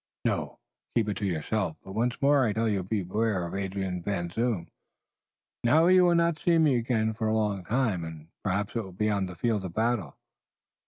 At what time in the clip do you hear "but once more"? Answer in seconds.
1.83-2.43